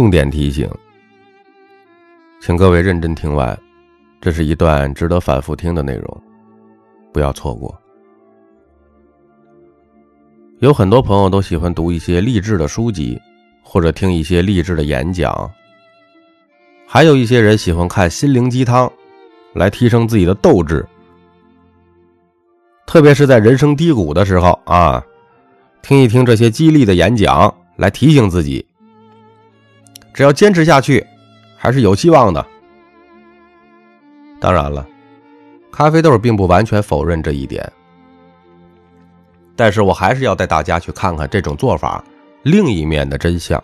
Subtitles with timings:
[0.00, 0.66] 重点提醒，
[2.40, 3.54] 请各位认真听完，
[4.18, 6.22] 这是一段值得反复听的内容，
[7.12, 7.78] 不要错过。
[10.60, 13.20] 有很多朋友都喜欢读一些励志的书籍，
[13.62, 15.50] 或者听一些励志的演讲，
[16.86, 18.90] 还有一些人喜欢看心灵鸡汤，
[19.52, 20.82] 来提升自己的斗志。
[22.86, 25.04] 特别是在人生低谷的时候啊，
[25.82, 28.66] 听一听这些激励的演讲，来提醒自己，
[30.12, 31.06] 只要坚持下去，
[31.56, 32.44] 还是有希望的。
[34.40, 34.86] 当然了，
[35.70, 37.70] 咖啡豆并不完全否认这一点，
[39.54, 42.02] 但是我还是要带大家去看看这种做法
[42.42, 43.62] 另一面的真相。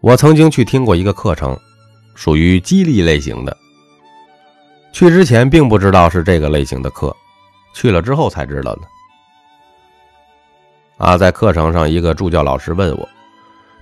[0.00, 1.58] 我曾经去听过一个课程，
[2.14, 3.56] 属于激励类型的。
[4.92, 7.16] 去之前并不知道是这个类型的课，
[7.74, 8.82] 去了之后才知道的。
[10.98, 13.08] 啊，在课程上，一个助教老师问我，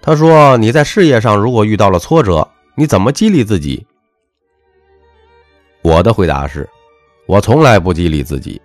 [0.02, 3.86] 他说：“你在事业上如果遇到了挫折，你怎么激励自己？”
[5.80, 6.68] 我的回答是
[7.26, 8.60] ：“我从来不激励自己。”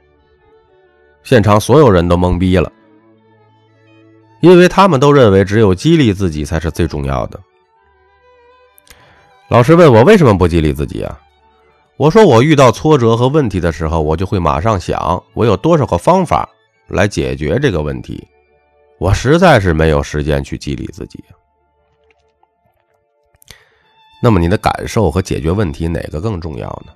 [1.22, 2.72] 现场所有人都懵逼了，
[4.42, 7.40] 因为他们都认为只有激励自己才是最重要的。
[9.50, 11.20] 老师问我为什么不激励自己啊？
[11.98, 16.50] 我说，我遇到挫折和问题的时候，我就会马上想，我有多少个方法
[16.88, 18.28] 来解决这个问题。
[19.00, 21.24] 我实在是没有时间去激励自己。
[24.22, 26.92] 那么，你的感受和解决问题哪个更重要呢？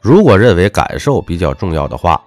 [0.00, 2.20] 如果认为感受比较重要的话，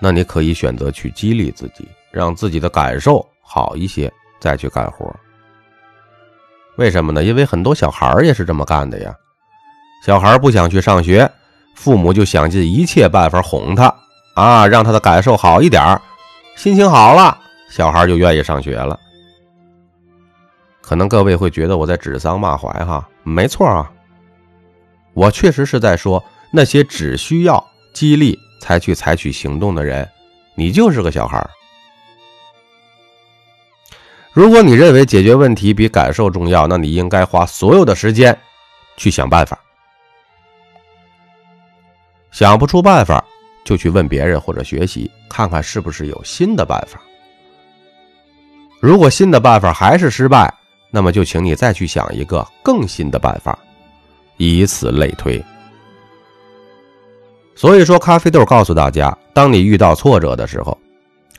[0.00, 5.10] 那你可以选择去激励自己，让自己的感受好一些，再去干活。
[6.76, 7.24] 为什么呢？
[7.24, 9.14] 因为很多小孩也是这么干的呀。
[10.04, 11.28] 小孩不想去上学，
[11.74, 13.92] 父母就想尽一切办法哄他，
[14.34, 15.82] 啊，让他的感受好一点
[16.56, 18.98] 心情好了，小孩就愿意上学了。
[20.80, 23.92] 可能各位会觉得我在指桑骂槐哈，没错啊，
[25.12, 30.08] 我确实是在说那些只需要激励才去采取行动的人，
[30.54, 31.48] 你就是个小孩
[34.32, 38.36] 如果你认为解决问题比感受重要，那你应该花所有的时间
[38.96, 39.58] 去想办法。
[42.30, 43.24] 想不出办法，
[43.66, 47.00] 就去问别人或者学习，看看是不是有新的办法。
[48.80, 50.50] 如果新的办法还是失败，
[50.92, 53.58] 那么就请你再去想一个更新的办法，
[54.36, 55.44] 以此类推。
[57.56, 60.78] 所以说，咖啡豆告诉大家：当你遇到挫折的时候，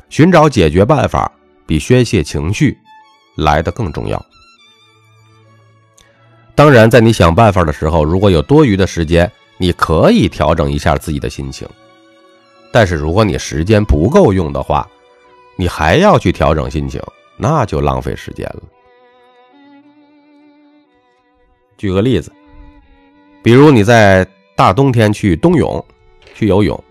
[0.09, 1.31] 寻找解决办法
[1.65, 2.77] 比宣泄情绪
[3.37, 4.23] 来的更重要。
[6.55, 9.31] 当然，在你想办法的时候，如果有多余的时间。
[9.59, 11.67] 你可以调整一下自己的心情，
[12.71, 14.87] 但是如果你时间不够用的话，
[15.55, 17.01] 你还要去调整心情，
[17.37, 18.61] 那就浪费时间了。
[21.77, 22.31] 举个例子，
[23.43, 25.83] 比如你在大冬天去冬泳，
[26.33, 26.83] 去游泳，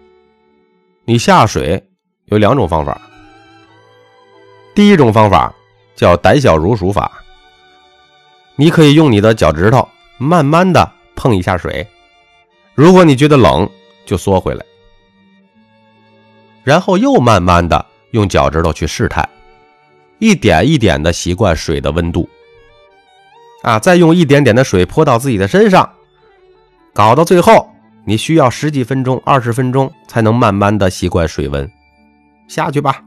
[1.05, 1.83] 你下水
[2.27, 3.01] 有两种方法。
[4.75, 5.55] 第一种方法
[5.95, 7.11] 叫胆小如鼠法，
[8.55, 9.89] 你可以用你的脚趾头
[10.19, 11.87] 慢慢的碰一下水。
[12.75, 13.69] 如果你觉得冷，
[14.05, 14.65] 就缩回来，
[16.67, 19.29] 然后又慢慢的用脚趾头去试探，
[20.19, 22.29] 一点一点的习惯水的温度，
[23.63, 25.89] 啊，再用一点点的水泼到自己的身上，
[26.93, 27.71] 搞到最后，
[28.05, 31.71] 你需要十几分钟、二十分钟才能慢慢的习惯水温，
[32.49, 33.01] 下去吧。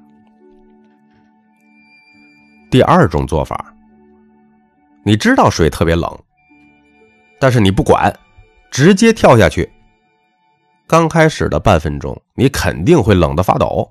[2.72, 3.74] 第二种做法，
[5.04, 6.18] 你知道水特别冷，
[7.42, 8.18] 但是你不管。
[8.72, 9.68] 直接跳下去。
[10.90, 13.88] 刚开始的半分钟，你肯定会冷得发抖，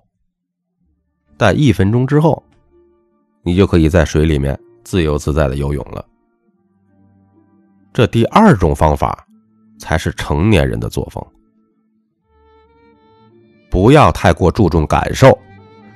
[1.36, 2.42] 但一分钟之后，
[3.44, 6.04] 你就可以在水里面自由自在的游泳了。
[7.92, 9.25] 这第二种方法
[9.78, 11.25] 才是成年人的作风。
[13.70, 15.38] 不要太过注重感受，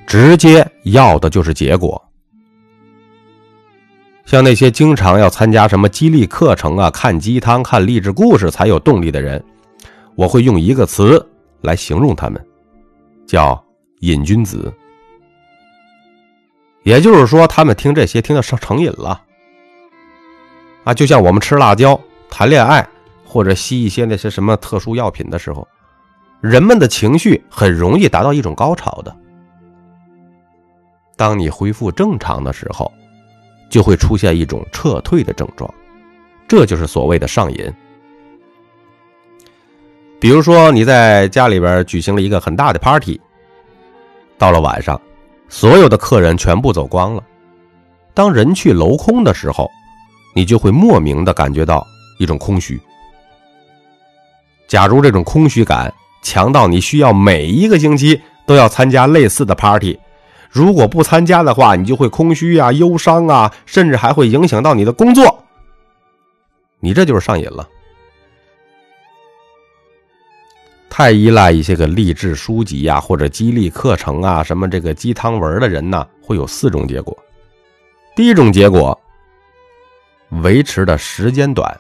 [0.07, 2.01] 直接要的就是结果。
[4.25, 9.45] 像那些经常要参加什么激励课程啊、看鸡汤、看励志故事才有动力的人，
[10.15, 11.25] 我会用一个词
[11.61, 12.45] 来形容他们，
[13.27, 13.63] 叫
[14.01, 14.73] “瘾君子”。
[16.85, 19.23] 也就是说，他们听这些听的上成瘾了
[20.85, 21.99] 啊，就像我们吃辣椒、
[22.29, 22.87] 谈恋爱
[23.25, 25.67] 或者吸一些那些什么特殊药品的时候，
[26.41, 29.17] 人们的情绪很容易达到一种高潮的。
[31.17, 32.91] 当你恢复正常的时候。
[33.73, 35.73] 就会出现一种撤退的症状，
[36.47, 37.73] 这就是所谓的上瘾。
[40.23, 43.21] 比如说，你在家里边举行了一个很大的 party，
[44.39, 44.99] 到了晚上，
[45.49, 47.25] 所有的客人全部走光了，
[48.15, 49.69] 当人去楼空的时候，
[50.33, 51.85] 你就会莫名的感觉到
[52.21, 52.81] 一种空虚。
[54.69, 55.93] 假如这种空虚感
[56.23, 59.99] 强到你需要每一个星期都要参加类似的 party，
[60.49, 65.43] 如果不参加的话，你就会空虚啊、忧伤啊，甚至还会影响到你的工作。
[66.79, 67.69] 你这就是上瘾了。
[70.95, 77.17] 太依赖一些个励志书籍呀，或者激励课程啊，什么这个鸡汤文的人呢，会有四种结果。
[78.15, 79.01] 第一种结果，
[80.43, 81.75] 维持的时间短，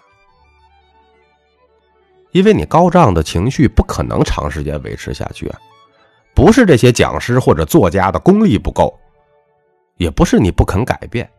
[2.30, 5.60] 因为你高涨的情绪不可能长时间维持下去啊。
[6.32, 8.98] 不是这些讲师或者作家的功力不够，
[9.98, 11.30] 也不是你不肯改变，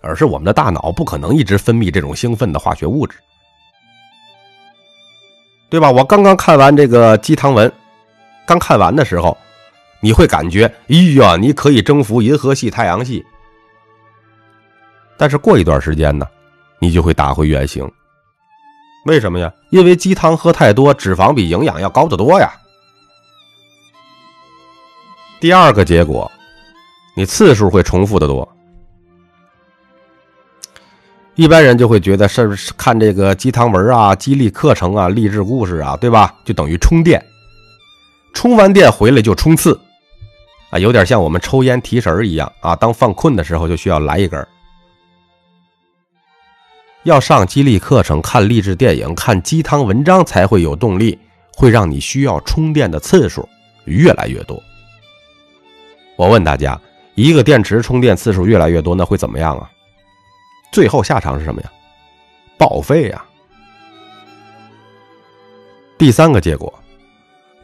[0.00, 3.18] 而是我们的大脑不可能一直分泌这种兴奋的化学物质。
[5.70, 5.90] 对吧？
[5.90, 7.70] 我刚刚看完这个鸡汤文，
[8.46, 9.36] 刚看完的时候，
[10.00, 13.24] 你会感觉，哎呀，你可以征服银河系、太阳系。
[15.16, 16.26] 但是过一段时间呢，
[16.78, 17.86] 你就会打回原形。
[19.04, 19.52] 为什么呀？
[19.70, 22.52] 因为鸡汤喝太多，脂肪比营养要高得多呀。
[25.40, 26.30] 第二个结果，
[27.14, 28.48] 你次数会重复的多。
[31.38, 36.34] 一般人就会觉得是不是看这个鸡汤文啊、激励课程啊、励志故事啊，对吧？
[36.44, 37.24] 就等于充电，
[38.34, 39.78] 充完电回来就冲刺，
[40.70, 42.74] 啊，有点像我们抽烟提神一样啊。
[42.74, 44.44] 当犯困的时候就需要来一根。
[47.04, 51.16] 要上激励课程、看励志电影、看鸡汤文章才会有动力，
[51.54, 53.48] 会让你需要充电的次数
[53.84, 54.60] 越来越多。
[56.16, 56.76] 我问大家，
[57.14, 59.70] 一个电池充电次数越来越多，那会怎么样啊？
[60.70, 61.70] 最后下场是什么呀？
[62.58, 63.24] 报废呀！
[65.96, 66.72] 第三个结果，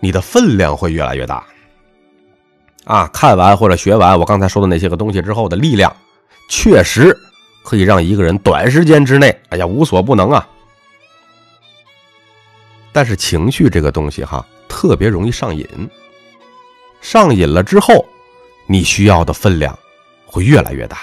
[0.00, 1.44] 你的分量会越来越大。
[2.84, 5.94] 啊，看完或者学完我刚才说的那些个东西之后的力量，
[6.48, 7.16] 确实
[7.64, 10.48] 可以让一个人短时间之内，哎呀，无所不能啊。
[12.92, 15.66] 但是情绪这个东西哈，特别容易上瘾。
[17.00, 18.06] 上瘾了之后，
[18.66, 19.76] 你需要的分量
[20.26, 20.98] 会越来越大。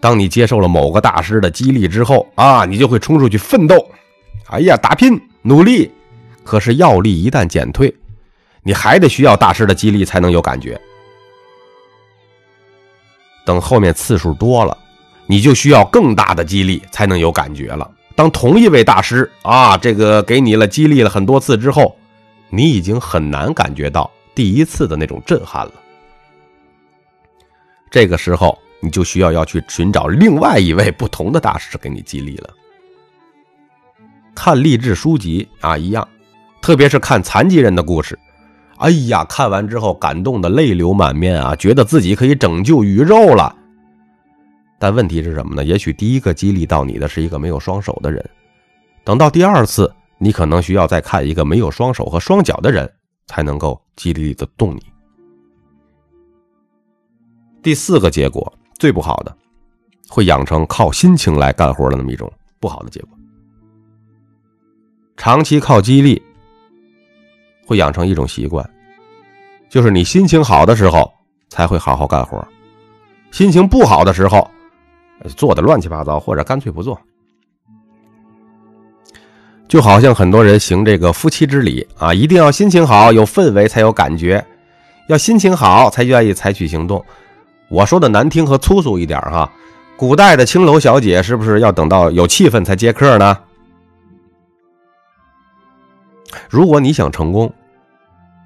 [0.00, 3.86] 当你接受了某个大师的激励之后啊，你就会冲出去奋斗，
[4.48, 5.90] 哎呀，打拼努力。
[6.42, 7.94] 可是药力一旦减退，
[8.62, 10.80] 你还得需要大师的激励才能有感觉。
[13.44, 14.76] 等后面次数多了，
[15.26, 17.88] 你就需要更大的激励才能有感觉了。
[18.16, 21.94] 当同一位大师啊，这个给你了激励了很多次之后，
[22.48, 25.72] 你已经很难感觉到第一次的那种震撼了。
[27.90, 28.58] 这个时候。
[28.80, 32.50] 你就需要要去寻找另外一位不同的大师给你激励了。
[34.34, 36.06] 看励志书籍啊，一样，
[36.62, 38.18] 特别是看残疾人的故事，
[38.78, 43.54] 哎呀，看完之后感动的泪流满面啊，觉得自己可以拯救宇宙了。
[44.78, 45.62] 但问题是什么呢？
[45.62, 48.24] 也许第一个激励到你的是一个没有双手的人，
[49.04, 52.90] 等到第二次，你可能需要再看一个没有双手和双脚的人，
[53.26, 54.82] 才能够激励的动你。
[57.62, 58.50] 第四个结果。
[58.80, 59.36] 最不好的，
[60.08, 63.10] 会养成靠心情来干活的那么一种不好的结果。
[65.18, 66.20] 长期靠激励，
[67.66, 68.68] 会养成一种习惯，
[69.68, 71.12] 就是你心情好的时候
[71.50, 72.42] 才会好好干活，
[73.30, 74.50] 心情不好的时候
[75.36, 76.98] 做的乱七八糟，或者干脆不做。
[79.68, 84.42] 就好像很多人行这个夫妻之礼啊，一定要心情好，有氛围才有感觉，
[85.08, 87.04] 要心情好才愿意采取行动。
[87.70, 89.50] 我说的难听和粗俗一点哈，
[89.96, 93.38] 古代的青楼小姐是不是要等到有气氛才接客呢？
[96.48, 97.52] 如果你想成功，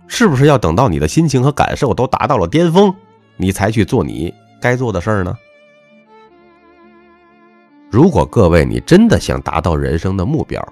[0.07, 2.95] 是不是要等到你的心情和感受都达到了巅峰，
[3.39, 5.35] 你才去做你该做的事儿呢？
[7.91, 10.63] 如果各位你真的想达到人生的目标，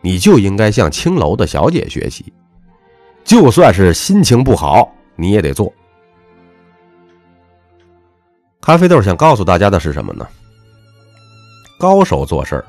[0.00, 2.32] 你就应该向青楼的小姐学习，
[3.24, 5.70] 就算是心情不好，你也得做。
[8.64, 10.26] 咖啡豆想告诉大家的是什么呢？
[11.78, 12.64] 高手做事儿，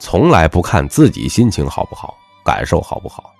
[0.00, 3.32] 从来不看自己心情好不好，感受好不好。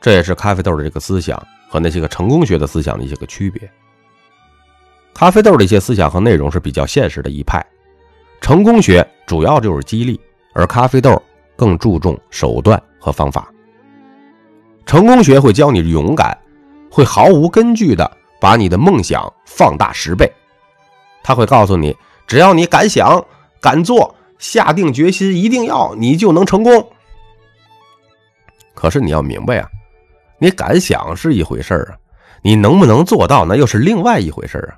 [0.00, 3.70] 这也是咖啡豆的这个思想和那些个成功学的思想的一些个区别。
[5.12, 7.62] 咖啡豆的一些思想和内容是比较现实的一派，
[8.40, 10.18] 成功学主要就是激励，
[10.54, 11.22] 而咖啡豆
[11.54, 13.52] 更注重手段和方法。
[14.86, 16.34] 成功学会教你勇敢，
[16.90, 18.10] 会毫无根据的。
[18.44, 20.30] 把你的梦想放大十倍，
[21.22, 21.96] 他会告诉你，
[22.26, 23.24] 只要你敢想、
[23.58, 26.86] 敢做，下定决心一定要，你就能成功。
[28.74, 29.68] 可是你要明白啊，
[30.38, 31.96] 你敢想是一回事啊，
[32.42, 34.76] 你能不能做到，那又是另外一回事啊。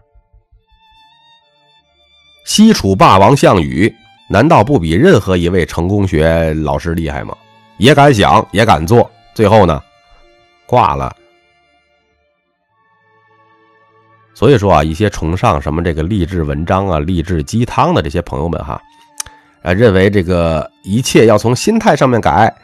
[2.44, 3.92] 西楚霸王项羽，
[4.28, 7.36] 难道不比任何一位成功学老师厉害吗？
[7.78, 9.82] 也敢想，也敢做，最后呢，
[10.66, 11.12] 挂了。
[14.36, 18.78] 所以说啊，一些崇尚什么这个励志文章啊、励志鸡汤的这些朋友们哈，
[19.62, 22.54] 啊，认为这个一切要从心态上面改。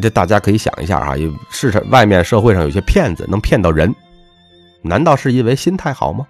[0.00, 1.16] 这大家可以想一下哈，
[1.50, 3.92] 市场外面社会上有些骗子能骗到人，
[4.80, 6.24] 难道是因为心态好吗？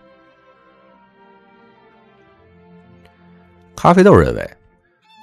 [3.76, 4.50] 咖啡豆认为，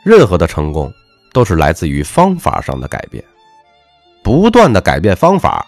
[0.05, 0.93] 任何的成功
[1.33, 3.23] 都是来自于方法上的改变，
[4.23, 5.65] 不断的改变方法，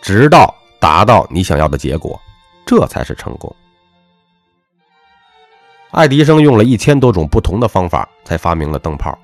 [0.00, 2.20] 直到达到你想要的结果，
[2.66, 3.54] 这才是成功。
[5.90, 9.16] 爱迪生用了一千多种不同的方法才发明了灯泡，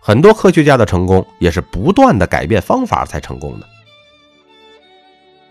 [0.00, 3.68] 很多科学家的成功也是不断的改变方法才成功的。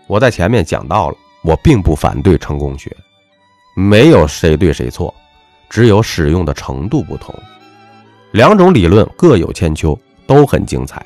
[0.06, 2.94] 我在前面讲到了，我并不反对成功学，
[3.74, 5.12] 没有谁对谁错。
[5.70, 7.34] 只有使用的程度不同，
[8.30, 11.04] 两种理论各有千秋，都很精彩。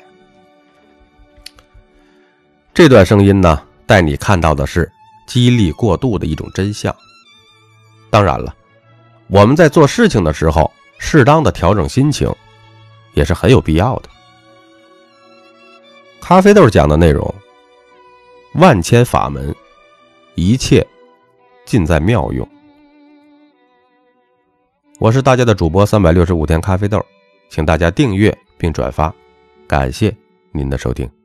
[2.71, 4.89] 这段声音呢，带你看到的是
[5.29, 6.93] 激励过度的一种真相。
[8.09, 8.55] 当然了，
[9.27, 12.27] 我们在做事情的时候，适当的调整心情，
[13.13, 14.09] 也是很有必要的。
[16.19, 17.33] 咖啡豆讲的内容，
[18.55, 19.55] 万千法门，
[20.33, 20.85] 一切
[21.63, 22.47] 尽在妙用。
[24.97, 26.99] 我是大家的主播三百六十五天咖啡豆，
[27.49, 29.13] 请大家订阅并转发，
[29.67, 30.15] 感谢
[30.51, 31.18] 您的收听。